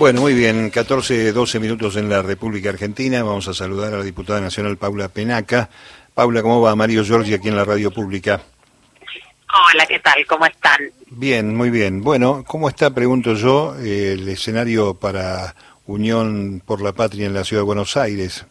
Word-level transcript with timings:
Bueno, 0.00 0.22
muy 0.22 0.32
bien, 0.32 0.70
14, 0.70 1.30
12 1.30 1.60
minutos 1.60 1.94
en 1.96 2.08
la 2.08 2.22
República 2.22 2.70
Argentina. 2.70 3.22
Vamos 3.22 3.48
a 3.48 3.52
saludar 3.52 3.92
a 3.92 3.98
la 3.98 4.02
diputada 4.02 4.40
nacional 4.40 4.78
Paula 4.78 5.10
Penaca. 5.10 5.68
Paula, 6.14 6.40
¿cómo 6.40 6.62
va? 6.62 6.74
Mario 6.74 7.04
Giorgi 7.04 7.34
aquí 7.34 7.48
en 7.48 7.56
la 7.56 7.66
radio 7.66 7.90
pública. 7.90 8.40
Hola, 9.68 9.84
¿qué 9.84 9.98
tal? 9.98 10.24
¿Cómo 10.26 10.46
están? 10.46 10.78
Bien, 11.10 11.54
muy 11.54 11.68
bien. 11.68 12.00
Bueno, 12.00 12.44
¿cómo 12.46 12.70
está, 12.70 12.94
pregunto 12.94 13.34
yo, 13.34 13.76
el 13.76 14.26
escenario 14.26 14.94
para 14.94 15.54
Unión 15.84 16.62
por 16.64 16.80
la 16.80 16.94
Patria 16.94 17.26
en 17.26 17.34
la 17.34 17.44
Ciudad 17.44 17.60
de 17.60 17.66
Buenos 17.66 17.94
Aires? 17.98 18.46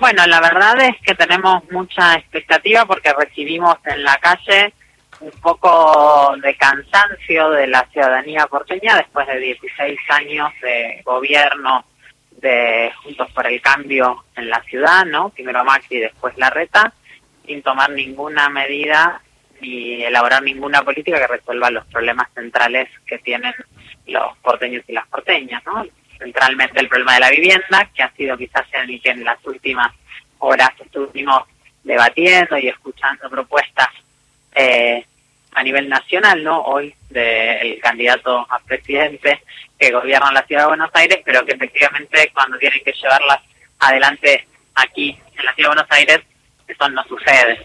Bueno, 0.00 0.26
la 0.26 0.40
verdad 0.40 0.80
es 0.80 0.96
que 1.04 1.14
tenemos 1.14 1.62
mucha 1.70 2.14
expectativa 2.14 2.86
porque 2.86 3.12
recibimos 3.12 3.76
en 3.84 4.02
la 4.02 4.16
calle 4.16 4.72
un 5.22 5.30
poco 5.40 6.34
de 6.42 6.54
cansancio 6.56 7.50
de 7.50 7.68
la 7.68 7.86
ciudadanía 7.92 8.46
porteña 8.48 8.96
después 8.96 9.26
de 9.28 9.38
16 9.38 9.98
años 10.08 10.52
de 10.60 11.00
gobierno 11.04 11.84
de 12.40 12.92
Juntos 13.02 13.30
por 13.30 13.46
el 13.46 13.60
Cambio 13.62 14.24
en 14.36 14.50
la 14.50 14.60
ciudad, 14.64 15.04
¿no? 15.06 15.28
Primero 15.30 15.62
y 15.90 15.98
después 15.98 16.36
Larreta, 16.36 16.92
sin 17.46 17.62
tomar 17.62 17.90
ninguna 17.90 18.48
medida 18.48 19.20
ni 19.60 20.02
elaborar 20.02 20.42
ninguna 20.42 20.82
política 20.82 21.20
que 21.20 21.26
resuelva 21.28 21.70
los 21.70 21.86
problemas 21.86 22.28
centrales 22.34 22.88
que 23.06 23.18
tienen 23.18 23.54
los 24.08 24.36
porteños 24.38 24.82
y 24.88 24.92
las 24.92 25.06
porteñas, 25.06 25.64
¿no? 25.64 25.86
Centralmente 26.18 26.80
el 26.80 26.88
problema 26.88 27.14
de 27.14 27.20
la 27.20 27.30
vivienda, 27.30 27.88
que 27.94 28.02
ha 28.02 28.10
sido 28.12 28.36
quizás 28.36 28.66
el 28.72 29.00
que 29.00 29.10
en 29.10 29.22
las 29.22 29.38
últimas 29.46 29.92
horas 30.38 30.70
estuvimos 30.80 31.44
debatiendo 31.84 32.58
y 32.58 32.68
escuchando 32.68 33.30
propuestas 33.30 33.88
eh, 34.54 35.04
a 35.54 35.62
nivel 35.62 35.88
nacional, 35.88 36.42
¿no? 36.42 36.62
Hoy 36.62 36.94
del 37.10 37.78
candidato 37.80 38.38
a 38.38 38.58
presidente 38.60 39.42
que 39.78 39.90
gobierna 39.90 40.32
la 40.32 40.46
ciudad 40.46 40.62
de 40.62 40.68
Buenos 40.68 40.90
Aires, 40.94 41.18
pero 41.24 41.44
que 41.44 41.52
efectivamente 41.52 42.30
cuando 42.32 42.58
tienen 42.58 42.80
que 42.84 42.92
llevarlas 42.92 43.40
adelante 43.78 44.46
aquí 44.74 45.10
en 45.38 45.44
la 45.44 45.54
ciudad 45.54 45.70
de 45.70 45.74
Buenos 45.74 45.90
Aires, 45.90 46.20
eso 46.66 46.88
no 46.88 47.02
sucede. 47.04 47.58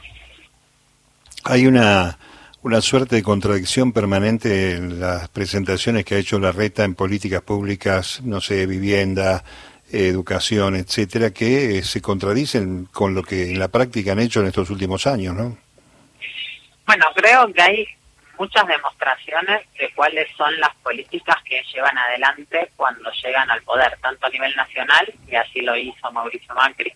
Hay 1.45 1.65
una, 1.65 2.17
una 2.61 2.81
suerte 2.81 3.15
de 3.15 3.23
contradicción 3.23 3.93
permanente 3.93 4.71
en 4.71 4.99
las 4.99 5.29
presentaciones 5.29 6.03
que 6.03 6.15
ha 6.15 6.19
hecho 6.19 6.39
la 6.39 6.51
reta 6.51 6.83
en 6.83 6.95
políticas 6.95 7.41
públicas, 7.41 8.21
no 8.23 8.41
sé, 8.41 8.65
vivienda, 8.65 9.43
educación, 9.91 10.75
etcétera, 10.75 11.31
que 11.31 11.81
se 11.83 12.01
contradicen 12.01 12.89
con 12.91 13.15
lo 13.15 13.23
que 13.23 13.51
en 13.51 13.59
la 13.59 13.69
práctica 13.69 14.11
han 14.11 14.19
hecho 14.19 14.41
en 14.41 14.47
estos 14.47 14.69
últimos 14.69 15.07
años, 15.07 15.35
¿no? 15.35 15.57
Bueno, 16.87 17.05
creo 17.13 17.51
que 17.51 17.61
hay 17.61 17.87
muchas 18.39 18.65
demostraciones 18.65 19.61
de 19.77 19.91
cuáles 19.93 20.31
son 20.37 20.57
las 20.57 20.73
políticas 20.77 21.35
que 21.43 21.61
llevan 21.73 21.97
adelante 21.97 22.71
cuando 22.77 23.11
llegan 23.11 23.51
al 23.51 23.61
poder, 23.63 23.97
tanto 24.01 24.25
a 24.25 24.29
nivel 24.29 24.55
nacional, 24.55 25.13
y 25.27 25.35
así 25.35 25.59
lo 25.59 25.75
hizo 25.75 26.09
Mauricio 26.13 26.55
Macri 26.55 26.93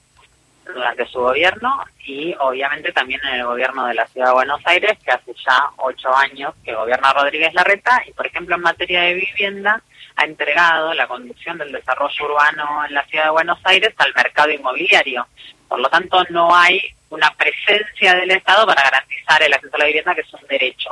durante 0.63 1.05
su 1.07 1.19
gobierno, 1.19 1.83
y 2.05 2.33
obviamente 2.39 2.93
también 2.93 3.19
en 3.25 3.39
el 3.41 3.45
gobierno 3.45 3.85
de 3.85 3.95
la 3.95 4.07
Ciudad 4.07 4.27
de 4.27 4.33
Buenos 4.33 4.61
Aires, 4.65 4.97
que 5.03 5.11
hace 5.11 5.33
ya 5.45 5.69
ocho 5.75 6.15
años 6.15 6.53
que 6.63 6.73
gobierna 6.73 7.11
Rodríguez 7.11 7.53
Larreta, 7.53 8.01
y 8.07 8.13
por 8.13 8.25
ejemplo 8.25 8.55
en 8.55 8.61
materia 8.61 9.01
de 9.01 9.15
vivienda 9.15 9.83
ha 10.21 10.25
entregado 10.25 10.93
la 10.93 11.07
conducción 11.07 11.57
del 11.57 11.71
desarrollo 11.71 12.25
urbano 12.25 12.85
en 12.85 12.93
la 12.93 13.03
Ciudad 13.05 13.25
de 13.25 13.31
Buenos 13.31 13.59
Aires 13.63 13.93
al 13.97 14.13
mercado 14.13 14.51
inmobiliario. 14.51 15.27
Por 15.67 15.79
lo 15.79 15.89
tanto, 15.89 16.23
no 16.29 16.55
hay 16.55 16.79
una 17.09 17.33
presencia 17.35 18.13
del 18.15 18.29
Estado 18.29 18.67
para 18.67 18.83
garantizar 18.83 19.41
el 19.41 19.53
acceso 19.53 19.75
a 19.75 19.79
la 19.79 19.85
vivienda, 19.85 20.13
que 20.13 20.21
es 20.21 20.33
un 20.33 20.47
derecho. 20.47 20.91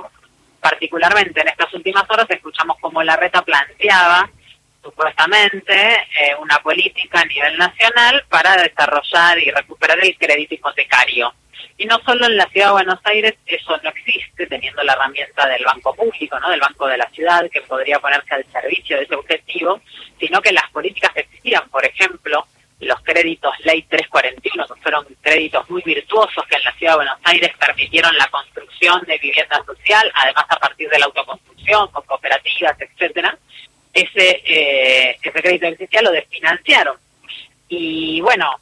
Particularmente 0.60 1.42
en 1.42 1.48
estas 1.48 1.72
últimas 1.74 2.10
horas 2.10 2.26
escuchamos 2.30 2.78
cómo 2.82 3.04
la 3.04 3.16
reta 3.16 3.44
planteaba 3.44 4.30
supuestamente 4.82 5.76
eh, 5.76 6.36
una 6.40 6.58
política 6.60 7.22
a 7.22 7.26
nivel 7.26 7.58
nacional 7.58 8.24
para 8.30 8.58
desarrollar 8.58 9.38
y 9.40 9.52
recuperar 9.52 10.00
el 10.04 10.18
crédito 10.18 10.56
hipotecario. 10.56 11.34
Y 11.80 11.86
no 11.86 11.98
solo 12.06 12.26
en 12.26 12.36
la 12.36 12.46
ciudad 12.48 12.68
de 12.68 12.74
Buenos 12.74 13.00
Aires 13.06 13.36
eso 13.46 13.78
no 13.82 13.90
existe, 13.90 14.46
teniendo 14.48 14.84
la 14.84 14.94
herramienta 14.94 15.48
del 15.48 15.64
banco 15.64 15.96
público, 15.96 16.38
no 16.38 16.50
del 16.50 16.60
banco 16.60 16.86
de 16.88 16.98
la 16.98 17.10
ciudad, 17.12 17.50
que 17.50 17.62
podría 17.62 18.00
ponerse 18.00 18.36
al 18.36 18.46
servicio 18.52 18.98
de 18.98 19.04
ese 19.04 19.16
objetivo, 19.16 19.80
sino 20.20 20.42
que 20.42 20.52
las 20.52 20.70
políticas 20.72 21.14
que 21.14 21.22
existían, 21.22 21.70
por 21.70 21.86
ejemplo, 21.86 22.46
los 22.82 23.02
créditos 23.02 23.54
Ley 23.64 23.84
341, 23.84 24.68
que 24.68 24.82
fueron 24.82 25.06
créditos 25.22 25.70
muy 25.70 25.82
virtuosos 25.84 26.44
que 26.50 26.58
en 26.58 26.64
la 26.66 26.74
Ciudad 26.74 26.92
de 26.92 26.98
Buenos 26.98 27.20
Aires 27.24 27.52
permitieron 27.58 28.18
la 28.18 28.28
construcción 28.28 29.02
de 29.06 29.18
vivienda 29.18 29.64
social, 29.66 30.12
además 30.16 30.46
a 30.50 30.60
partir 30.60 30.90
de 30.90 31.00
la 31.00 31.06
autoconstrucción, 31.06 31.88
con 31.92 32.04
cooperativas, 32.04 32.76
etcétera, 32.82 33.38
ese, 33.94 34.44
eh, 34.46 35.18
ese 35.22 35.42
crédito 35.42 35.68
existía 35.68 36.02
lo 36.02 36.12
desfinanciaron. 36.12 36.98
Y 37.70 38.20
bueno, 38.20 38.60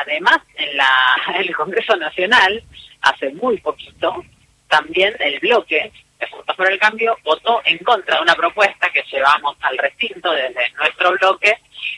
además 0.00 0.38
en, 0.56 0.76
la, 0.76 0.88
en 1.34 1.42
el 1.42 1.54
Congreso 1.54 1.96
Nacional, 1.96 2.62
hace 3.02 3.30
muy 3.34 3.58
poquito, 3.58 4.24
también 4.68 5.14
el 5.18 5.38
bloque 5.40 5.92
de 6.18 6.26
Juntos 6.28 6.56
por 6.56 6.70
el 6.70 6.78
Cambio 6.78 7.16
votó 7.24 7.60
en 7.64 7.78
contra 7.78 8.16
de 8.16 8.22
una 8.22 8.34
propuesta 8.34 8.90
que 8.90 9.02
llevamos 9.10 9.56
al 9.62 9.78
recinto 9.78 10.30
desde 10.32 10.70
nuestro 10.76 11.12
bloque 11.12 11.56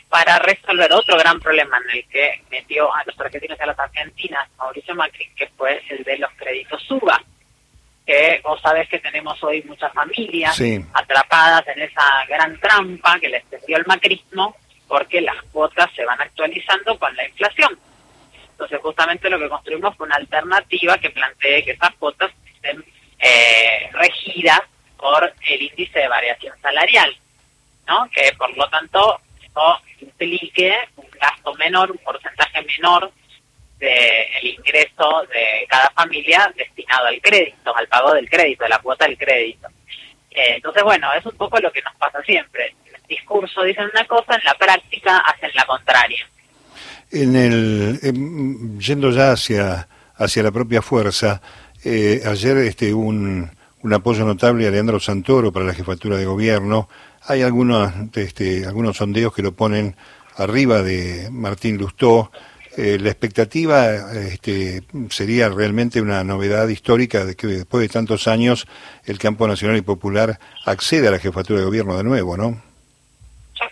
para 0.09 0.39
resolver 0.39 0.93
otro 0.93 1.17
gran 1.19 1.41
problema 1.41 1.79
en 1.79 1.99
el 1.99 2.09
que 2.09 2.43
metió 2.51 2.95
a 2.95 3.03
los 3.05 3.19
argentinos 3.19 3.59
y 3.59 3.63
a 3.63 3.67
las 3.67 3.79
argentinas 3.79 4.49
Mauricio 4.59 4.95
Macri, 4.95 5.29
que 5.35 5.49
fue 5.57 5.83
el 5.89 6.05
de 6.05 6.19
los 6.19 6.31
créditos 6.37 6.83
SUBA, 6.85 7.21
que 8.07 8.41
vos 8.45 8.61
sabés 8.61 8.89
que 8.89 8.99
tenemos 8.99 9.43
hoy 9.43 9.63
muchas 9.63 9.93
familias 9.93 10.61
atrapadas 10.93 11.67
en 11.69 11.83
esa 11.83 12.25
gran 12.29 12.59
trampa 12.61 13.19
que 13.19 13.29
les 13.29 13.45
dio 13.67 13.77
el 13.77 13.87
macrismo, 13.87 14.57
porque 14.93 15.23
las 15.23 15.43
cuotas 15.45 15.91
se 15.97 16.05
van 16.05 16.21
actualizando 16.21 16.99
con 16.99 17.17
la 17.17 17.27
inflación. 17.27 17.79
Entonces 18.51 18.79
justamente 18.83 19.31
lo 19.31 19.39
que 19.39 19.49
construimos 19.49 19.97
fue 19.97 20.07
una 20.07 20.17
alternativa 20.17 20.99
que 20.99 21.09
plantee 21.09 21.65
que 21.65 21.71
esas 21.71 21.95
cuotas 21.95 22.31
estén 22.45 22.85
eh, 23.19 23.89
regidas 23.93 24.61
por 24.99 25.33
el 25.49 25.63
índice 25.63 25.99
de 25.99 26.09
variación 26.09 26.55
salarial, 26.61 27.17
¿no? 27.87 28.07
que 28.11 28.35
por 28.37 28.55
lo 28.55 28.69
tanto 28.69 29.19
implique 30.03 30.75
un 30.97 31.09
gasto 31.19 31.55
menor, 31.55 31.91
un 31.91 31.97
porcentaje 31.97 32.61
menor 32.61 33.11
del 33.79 34.47
ingreso 34.47 35.27
de 35.33 35.67
cada 35.71 35.89
familia 35.93 36.53
destinado 36.55 37.07
al 37.07 37.19
crédito, 37.23 37.75
al 37.75 37.89
pago 37.89 38.13
del 38.13 38.29
crédito, 38.29 38.65
de 38.65 38.69
la 38.69 38.79
cuota 38.79 39.07
del 39.07 39.17
crédito. 39.17 39.69
Eh, 40.31 40.57
entonces, 40.57 40.83
bueno, 40.83 41.11
es 41.15 41.25
un 41.25 41.37
poco 41.39 41.59
lo 41.61 41.73
que 41.73 41.81
nos 41.81 41.95
pasa 41.95 42.23
siempre. 42.25 42.75
En 43.13 43.19
discurso 43.19 43.63
dicen 43.63 43.85
una 43.93 44.07
cosa, 44.07 44.35
en 44.37 44.45
la 44.45 44.55
práctica 44.55 45.19
hacen 45.19 45.51
la 45.55 45.67
contraria. 45.67 46.27
En 47.11 47.37
el, 47.37 48.79
yendo 48.79 49.11
ya 49.11 49.33
hacia, 49.33 49.87
hacia 50.17 50.43
la 50.43 50.51
propia 50.51 50.81
fuerza, 50.81 51.43
eh, 51.85 52.23
ayer 52.25 52.57
este, 52.59 52.95
un, 52.95 53.51
un 53.83 53.93
apoyo 53.93 54.25
notable 54.25 54.67
a 54.67 54.71
Leandro 54.71 54.99
Santoro 54.99 55.53
para 55.53 55.67
la 55.67 55.75
jefatura 55.75 56.17
de 56.17 56.25
gobierno. 56.25 56.89
Hay 57.27 57.43
algunos, 57.43 57.93
este, 58.15 58.65
algunos 58.65 58.97
sondeos 58.97 59.35
que 59.35 59.43
lo 59.43 59.53
ponen 59.53 59.95
arriba 60.37 60.83
de 60.83 61.29
Martín 61.31 61.77
Lustó. 61.77 62.33
Eh, 62.79 62.99
la 62.99 63.11
expectativa 63.11 64.13
este, 64.15 64.85
sería 65.11 65.51
realmente 65.51 66.01
una 66.01 66.25
novedad 66.25 66.69
histórica 66.69 67.27
de 67.27 67.35
que 67.35 67.47
después 67.47 67.83
de 67.83 67.89
tantos 67.91 68.27
años 68.27 68.67
el 69.05 69.19
campo 69.19 69.47
nacional 69.47 69.77
y 69.77 69.83
popular 69.83 70.41
accede 70.65 71.09
a 71.09 71.11
la 71.11 71.19
jefatura 71.19 71.59
de 71.59 71.67
gobierno 71.67 71.99
de 71.99 72.05
nuevo, 72.05 72.39
¿no? 72.39 72.72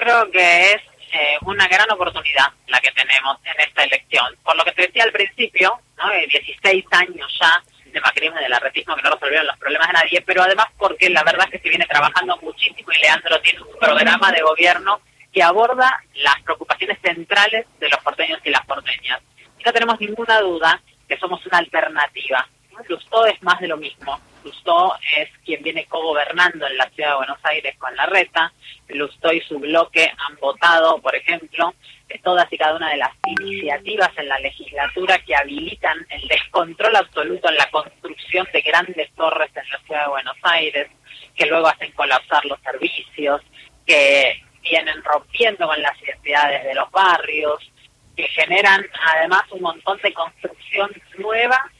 Creo 0.00 0.30
que 0.30 0.72
es 0.72 0.82
eh, 1.12 1.36
una 1.42 1.68
gran 1.68 1.90
oportunidad 1.90 2.46
la 2.68 2.80
que 2.80 2.90
tenemos 2.92 3.36
en 3.44 3.60
esta 3.60 3.84
elección. 3.84 4.34
Por 4.42 4.56
lo 4.56 4.64
que 4.64 4.72
te 4.72 4.86
decía 4.86 5.04
al 5.04 5.12
principio, 5.12 5.78
¿no? 5.98 6.10
16 6.10 6.86
años 6.92 7.38
ya 7.38 7.62
de 7.84 8.00
macrismo 8.00 8.38
y 8.40 8.44
del 8.44 8.52
arretismo 8.54 8.96
que 8.96 9.02
no 9.02 9.10
resolvieron 9.10 9.46
los 9.46 9.58
problemas 9.58 9.88
de 9.88 9.92
nadie, 9.92 10.22
pero 10.22 10.42
además 10.42 10.68
porque 10.78 11.10
la 11.10 11.22
verdad 11.22 11.44
es 11.46 11.50
que 11.52 11.58
se 11.58 11.68
viene 11.68 11.84
trabajando 11.84 12.34
muchísimo 12.38 12.90
y 12.92 12.98
Leandro 12.98 13.38
tiene 13.42 13.60
un 13.60 13.78
programa 13.78 14.32
de 14.32 14.40
gobierno 14.40 15.02
que 15.30 15.42
aborda 15.42 16.02
las 16.14 16.40
preocupaciones 16.44 16.98
centrales 17.02 17.66
de 17.78 17.88
los 17.90 18.00
porteños 18.00 18.40
y 18.42 18.48
las 18.48 18.64
porteñas. 18.64 19.20
Y 19.58 19.64
no 19.64 19.72
tenemos 19.74 20.00
ninguna 20.00 20.40
duda 20.40 20.80
que 21.06 21.18
somos 21.18 21.44
una 21.44 21.58
alternativa. 21.58 22.48
Lustó 22.88 23.26
es 23.26 23.42
más 23.42 23.60
de 23.60 23.68
lo 23.68 23.76
mismo. 23.76 24.18
Lustó 24.44 24.94
es 25.16 25.28
quien 25.44 25.62
viene 25.62 25.86
co-gobernando 25.86 26.66
en 26.66 26.76
la 26.76 26.88
ciudad 26.90 27.10
de 27.10 27.16
Buenos 27.16 27.38
Aires 27.42 27.76
con 27.78 27.94
la 27.96 28.06
reta. 28.06 28.52
Lustó 28.88 29.32
y 29.32 29.40
su 29.40 29.58
bloque 29.58 30.10
han 30.28 30.36
votado, 30.36 31.00
por 31.00 31.14
ejemplo, 31.14 31.74
todas 32.18 32.52
y 32.52 32.58
cada 32.58 32.76
una 32.76 32.90
de 32.90 32.96
las 32.96 33.10
iniciativas 33.38 34.10
en 34.16 34.28
la 34.28 34.38
legislatura 34.40 35.18
que 35.18 35.34
habilitan 35.34 36.06
el 36.10 36.26
descontrol 36.28 36.96
absoluto 36.96 37.48
en 37.48 37.56
la 37.56 37.70
construcción 37.70 38.46
de 38.52 38.60
grandes 38.62 39.10
torres 39.14 39.50
en 39.54 39.68
la 39.70 39.78
ciudad 39.80 40.02
de 40.02 40.10
Buenos 40.10 40.36
Aires, 40.42 40.88
que 41.36 41.46
luego 41.46 41.68
hacen 41.68 41.92
colapsar 41.92 42.44
los 42.46 42.60
servicios, 42.60 43.42
que 43.86 44.42
vienen 44.62 45.02
rompiendo 45.04 45.66
con 45.66 45.80
las 45.80 46.00
identidades 46.02 46.64
de 46.64 46.74
los 46.74 46.90
barrios, 46.90 47.70
que 48.16 48.28
generan 48.28 48.84
además 49.16 49.42
un 49.50 49.62
montón 49.62 49.98
de 50.02 50.12
construcción 50.12 50.90
nueva 51.18 51.70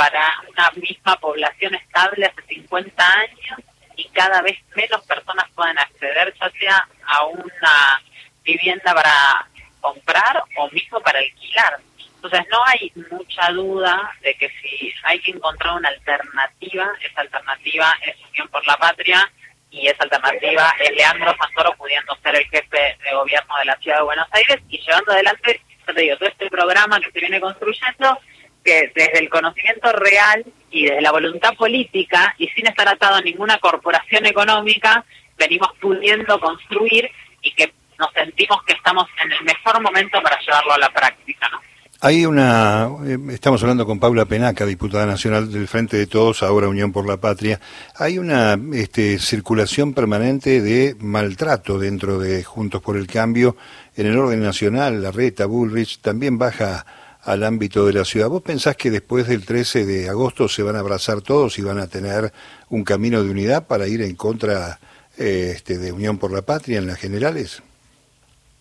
para 0.00 0.32
una 0.48 0.70
misma 0.76 1.14
población 1.16 1.74
estable 1.74 2.24
hace 2.24 2.54
50 2.54 3.04
años 3.06 3.60
y 3.96 4.08
cada 4.08 4.40
vez 4.40 4.56
menos 4.74 5.04
personas 5.04 5.44
puedan 5.54 5.78
acceder, 5.78 6.32
ya 6.40 6.50
sea 6.58 6.88
a 7.06 7.26
una 7.26 8.02
vivienda 8.42 8.94
para 8.94 9.46
comprar 9.82 10.42
o 10.56 10.70
mismo 10.70 11.00
para 11.00 11.18
alquilar. 11.18 11.80
Entonces 12.14 12.46
no 12.50 12.64
hay 12.64 12.90
mucha 13.10 13.52
duda 13.52 14.10
de 14.22 14.34
que 14.36 14.48
si 14.48 14.90
hay 15.02 15.20
que 15.20 15.32
encontrar 15.32 15.74
una 15.74 15.90
alternativa, 15.90 16.90
esa 17.02 17.20
alternativa 17.20 17.94
es 18.06 18.16
Unión 18.30 18.48
por 18.48 18.66
la 18.66 18.78
Patria 18.78 19.30
y 19.70 19.86
esa 19.86 20.04
alternativa 20.04 20.74
es 20.80 20.92
Leandro 20.92 21.36
Santoro 21.36 21.76
pudiendo 21.76 22.16
ser 22.22 22.36
el 22.36 22.48
jefe 22.48 22.96
de 23.04 23.14
gobierno 23.14 23.54
de 23.58 23.64
la 23.66 23.76
ciudad 23.76 23.98
de 23.98 24.04
Buenos 24.04 24.28
Aires 24.30 24.62
y 24.70 24.78
llevando 24.78 25.12
adelante, 25.12 25.60
yo 25.86 25.92
te 25.92 26.00
digo, 26.00 26.16
todo 26.16 26.28
este 26.30 26.48
programa 26.48 26.98
que 27.00 27.10
se 27.10 27.20
viene 27.20 27.38
construyendo, 27.38 28.18
que 28.64 28.92
desde 28.94 29.18
el 29.18 29.28
conocimiento 29.28 29.92
real 29.92 30.44
y 30.70 30.86
desde 30.86 31.00
la 31.00 31.12
voluntad 31.12 31.54
política 31.54 32.34
y 32.38 32.48
sin 32.48 32.66
estar 32.66 32.88
atado 32.88 33.16
a 33.16 33.20
ninguna 33.22 33.58
corporación 33.58 34.26
económica, 34.26 35.04
venimos 35.36 35.70
pudiendo 35.80 36.38
construir 36.38 37.10
y 37.42 37.52
que 37.52 37.72
nos 37.98 38.12
sentimos 38.12 38.62
que 38.64 38.74
estamos 38.74 39.06
en 39.22 39.32
el 39.32 39.44
mejor 39.44 39.80
momento 39.80 40.22
para 40.22 40.38
llevarlo 40.40 40.72
a 40.72 40.78
la 40.78 40.90
práctica, 40.90 41.48
¿no? 41.50 41.60
Hay 42.02 42.24
una, 42.24 42.88
eh, 43.04 43.18
estamos 43.28 43.62
hablando 43.62 43.84
con 43.84 44.00
Paula 44.00 44.24
Penaca, 44.24 44.64
diputada 44.64 45.04
nacional 45.04 45.52
del 45.52 45.68
Frente 45.68 45.98
de 45.98 46.06
Todos, 46.06 46.42
ahora 46.42 46.66
Unión 46.66 46.92
por 46.92 47.06
la 47.06 47.18
Patria. 47.18 47.60
Hay 47.94 48.16
una 48.16 48.58
este, 48.72 49.18
circulación 49.18 49.92
permanente 49.92 50.62
de 50.62 50.96
maltrato 50.98 51.78
dentro 51.78 52.18
de 52.18 52.42
Juntos 52.42 52.80
por 52.80 52.96
el 52.96 53.06
Cambio 53.06 53.54
en 53.96 54.06
el 54.06 54.16
orden 54.16 54.40
nacional. 54.40 55.02
La 55.02 55.10
reta 55.10 55.44
Bullrich 55.44 56.00
también 56.00 56.38
baja 56.38 56.86
al 57.24 57.44
ámbito 57.44 57.86
de 57.86 57.92
la 57.92 58.04
ciudad. 58.04 58.28
¿Vos 58.28 58.42
pensás 58.42 58.76
que 58.76 58.90
después 58.90 59.26
del 59.28 59.44
13 59.44 59.84
de 59.86 60.08
agosto 60.08 60.48
se 60.48 60.62
van 60.62 60.76
a 60.76 60.80
abrazar 60.80 61.20
todos 61.20 61.58
y 61.58 61.62
van 61.62 61.78
a 61.78 61.86
tener 61.86 62.32
un 62.68 62.84
camino 62.84 63.22
de 63.22 63.30
unidad 63.30 63.66
para 63.66 63.86
ir 63.86 64.02
en 64.02 64.16
contra 64.16 64.78
eh, 65.18 65.52
este, 65.54 65.78
de 65.78 65.92
Unión 65.92 66.18
por 66.18 66.32
la 66.32 66.42
Patria 66.42 66.78
en 66.78 66.86
las 66.86 66.98
generales? 66.98 67.62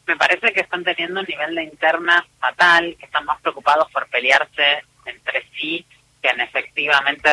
me 0.10 0.18
parece 0.18 0.52
que 0.52 0.62
están 0.62 0.84
teniendo 0.84 1.20
un 1.20 1.26
nivel 1.30 1.54
de 1.54 1.64
interna 1.66 2.26
fatal, 2.40 2.96
que 2.98 3.06
están 3.06 3.26
más 3.26 3.40
preocupados 3.42 3.92
por 3.92 4.08
pelearse 4.08 4.84
entre 5.06 5.46
sí 5.56 5.86
que 6.20 6.30
en 6.30 6.42
efectivamente 6.42 7.30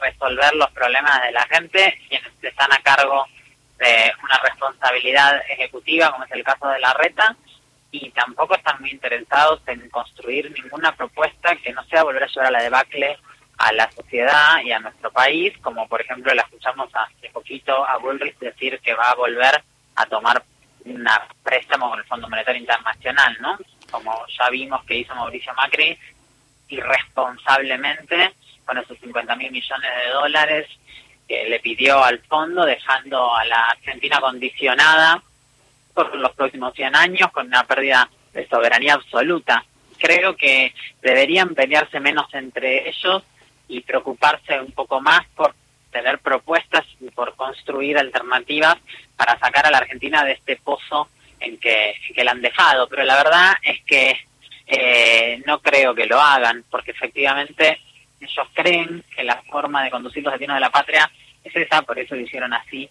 resolver 0.00 0.52
los 0.56 0.68
problemas 0.72 1.22
de 1.22 1.30
la 1.30 1.46
gente, 1.46 1.96
quienes 2.08 2.32
están 2.42 2.72
a 2.72 2.82
cargo 2.82 3.24
de 3.78 4.12
una 4.24 4.36
responsabilidad 4.38 5.40
ejecutiva, 5.48 6.10
como 6.10 6.24
es 6.24 6.32
el 6.32 6.42
caso 6.42 6.66
de 6.68 6.80
la 6.80 6.92
reta, 6.94 7.36
y 7.90 8.10
tampoco 8.10 8.54
están 8.54 8.80
muy 8.80 8.90
interesados 8.90 9.60
en 9.66 9.88
construir 9.88 10.50
ninguna 10.50 10.94
propuesta 10.94 11.56
que 11.56 11.72
no 11.72 11.82
sea 11.84 12.02
volver 12.02 12.24
a 12.24 12.26
llevar 12.26 12.46
a 12.46 12.50
la 12.50 12.62
debacle 12.62 13.18
a 13.58 13.72
la 13.72 13.90
sociedad 13.90 14.62
y 14.62 14.70
a 14.70 14.78
nuestro 14.78 15.10
país, 15.10 15.52
como 15.60 15.88
por 15.88 16.00
ejemplo 16.00 16.32
la 16.32 16.42
escuchamos 16.42 16.88
hace 16.94 17.28
poquito 17.30 17.84
a 17.86 17.96
Bullrich 17.98 18.38
decir 18.38 18.78
que 18.80 18.94
va 18.94 19.10
a 19.10 19.16
volver 19.16 19.62
a 19.96 20.06
tomar 20.06 20.42
un 20.84 21.04
préstamo 21.42 21.90
con 21.90 21.98
el 21.98 22.04
Fondo 22.04 22.28
Monetario 22.28 22.60
Internacional, 22.60 23.36
¿no? 23.40 23.58
Como 23.90 24.14
ya 24.38 24.48
vimos 24.50 24.84
que 24.84 24.98
hizo 24.98 25.14
Mauricio 25.14 25.52
Macri, 25.54 25.98
irresponsablemente, 26.68 28.32
con 28.64 28.78
esos 28.78 28.96
50 29.00 29.34
mil 29.34 29.50
millones 29.50 29.90
de 30.04 30.12
dólares 30.12 30.68
que 31.26 31.48
le 31.48 31.58
pidió 31.58 32.02
al 32.02 32.20
fondo, 32.20 32.64
dejando 32.64 33.34
a 33.34 33.44
la 33.44 33.70
Argentina 33.70 34.20
condicionada 34.20 35.20
los 36.14 36.32
próximos 36.32 36.74
100 36.74 36.96
años 36.96 37.30
con 37.32 37.46
una 37.46 37.64
pérdida 37.64 38.08
de 38.32 38.46
soberanía 38.48 38.94
absoluta. 38.94 39.64
Creo 39.98 40.36
que 40.36 40.72
deberían 41.02 41.54
pelearse 41.54 42.00
menos 42.00 42.32
entre 42.34 42.88
ellos 42.88 43.22
y 43.68 43.80
preocuparse 43.80 44.60
un 44.60 44.72
poco 44.72 45.00
más 45.00 45.26
por 45.34 45.54
tener 45.90 46.18
propuestas 46.18 46.84
y 47.00 47.10
por 47.10 47.34
construir 47.34 47.98
alternativas 47.98 48.76
para 49.16 49.38
sacar 49.38 49.66
a 49.66 49.70
la 49.70 49.78
Argentina 49.78 50.24
de 50.24 50.32
este 50.32 50.56
pozo 50.56 51.08
en 51.40 51.58
que, 51.58 51.94
que 52.14 52.24
la 52.24 52.32
han 52.32 52.42
dejado. 52.42 52.88
Pero 52.88 53.04
la 53.04 53.16
verdad 53.16 53.52
es 53.62 53.82
que 53.84 54.16
eh, 54.66 55.42
no 55.46 55.60
creo 55.60 55.94
que 55.94 56.06
lo 56.06 56.20
hagan, 56.20 56.64
porque 56.70 56.90
efectivamente 56.90 57.80
ellos 58.20 58.48
creen 58.52 59.02
que 59.14 59.24
la 59.24 59.42
forma 59.42 59.82
de 59.82 59.90
conducir 59.90 60.22
los 60.22 60.32
destinos 60.32 60.56
de 60.56 60.60
la 60.60 60.70
patria 60.70 61.10
es 61.42 61.54
esa, 61.54 61.82
por 61.82 61.98
eso 61.98 62.14
lo 62.14 62.20
hicieron 62.20 62.52
así 62.52 62.88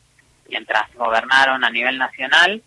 mientras 0.49 0.93
gobernaron 0.95 1.63
a 1.63 1.69
nivel 1.69 1.97
nacional 1.97 2.61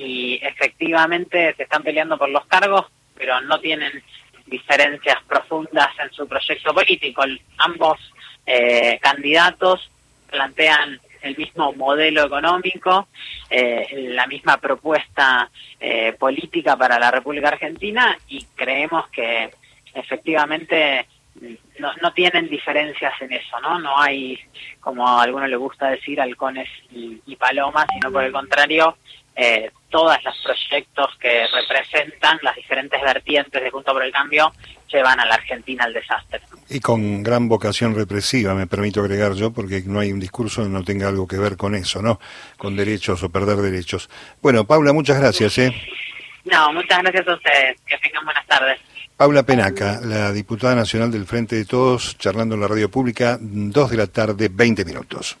y 0.00 0.40
efectivamente 0.42 1.54
se 1.54 1.64
están 1.64 1.82
peleando 1.82 2.16
por 2.16 2.30
los 2.30 2.46
cargos, 2.46 2.86
pero 3.14 3.40
no 3.42 3.60
tienen 3.60 4.02
diferencias 4.46 5.22
profundas 5.28 5.88
en 6.02 6.10
su 6.12 6.26
proyecto 6.26 6.72
político. 6.72 7.22
Ambos 7.58 7.98
eh, 8.46 8.98
candidatos 9.02 9.90
plantean 10.30 10.98
el 11.20 11.36
mismo 11.36 11.74
modelo 11.74 12.24
económico, 12.24 13.08
eh, 13.50 14.08
la 14.08 14.26
misma 14.26 14.56
propuesta 14.56 15.50
eh, 15.78 16.14
política 16.18 16.76
para 16.76 16.98
la 16.98 17.10
República 17.10 17.48
Argentina 17.48 18.16
y 18.26 18.42
creemos 18.56 19.06
que 19.10 19.50
efectivamente 19.92 21.06
no, 21.78 21.92
no, 22.00 22.12
tienen 22.12 22.48
diferencias 22.48 23.12
en 23.20 23.34
eso, 23.34 23.60
¿no? 23.60 23.78
No 23.78 24.00
hay, 24.00 24.38
como 24.80 25.06
a 25.06 25.22
algunos 25.22 25.48
les 25.50 25.58
gusta 25.58 25.90
decir, 25.90 26.20
halcones 26.20 26.68
y, 26.90 27.20
y 27.26 27.36
palomas, 27.36 27.86
sino 27.92 28.10
por 28.10 28.24
el 28.24 28.32
contrario, 28.32 28.96
eh, 29.36 29.70
todos 29.90 30.16
los 30.24 30.34
proyectos 30.42 31.16
que 31.20 31.46
representan 31.48 32.38
las 32.42 32.56
diferentes 32.56 33.00
vertientes 33.02 33.62
de 33.62 33.70
Junto 33.70 33.92
por 33.92 34.02
el 34.02 34.12
Cambio 34.12 34.52
llevan 34.88 35.20
a 35.20 35.26
la 35.26 35.34
Argentina 35.34 35.84
al 35.84 35.92
desastre. 35.92 36.40
Y 36.68 36.80
con 36.80 37.22
gran 37.22 37.48
vocación 37.48 37.94
represiva, 37.94 38.54
me 38.54 38.66
permito 38.66 39.00
agregar 39.00 39.34
yo, 39.34 39.52
porque 39.52 39.82
no 39.84 40.00
hay 40.00 40.12
un 40.12 40.20
discurso 40.20 40.62
que 40.62 40.68
no 40.68 40.82
tenga 40.84 41.08
algo 41.08 41.26
que 41.26 41.36
ver 41.36 41.56
con 41.56 41.74
eso, 41.74 42.00
¿no? 42.02 42.20
Con 42.56 42.76
derechos 42.76 43.22
o 43.22 43.30
perder 43.30 43.58
derechos. 43.58 44.08
Bueno, 44.40 44.64
Paula, 44.64 44.92
muchas 44.92 45.18
gracias, 45.20 45.58
¿eh? 45.58 45.74
No, 46.44 46.72
muchas 46.72 46.98
gracias 47.02 47.28
a 47.28 47.34
ustedes. 47.34 47.80
Que 47.86 47.98
tengan 47.98 48.24
buenas 48.24 48.46
tardes. 48.46 48.80
Paula 49.16 49.42
Penaca, 49.42 50.00
la 50.02 50.32
diputada 50.32 50.74
nacional 50.74 51.10
del 51.10 51.26
Frente 51.26 51.56
de 51.56 51.66
Todos, 51.66 52.16
charlando 52.16 52.54
en 52.54 52.62
la 52.62 52.68
radio 52.68 52.90
pública, 52.90 53.36
dos 53.38 53.90
de 53.90 53.98
la 53.98 54.06
tarde, 54.06 54.48
20 54.50 54.84
minutos. 54.86 55.36